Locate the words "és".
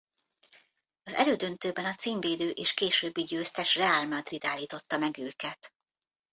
2.49-2.73